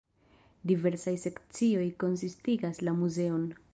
[0.69, 3.45] Diversaj sekcioj konsistigas la muzeon.